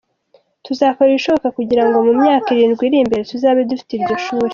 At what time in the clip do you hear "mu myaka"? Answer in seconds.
2.07-2.47